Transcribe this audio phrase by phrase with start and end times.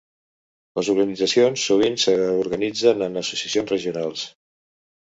[0.79, 4.29] Les organitzacions sovint s'organitzen en associacions regionals.